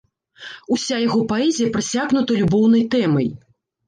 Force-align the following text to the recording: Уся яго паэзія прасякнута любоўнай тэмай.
Уся 0.75 0.95
яго 1.07 1.19
паэзія 1.31 1.73
прасякнута 1.75 2.31
любоўнай 2.39 2.83
тэмай. 2.97 3.29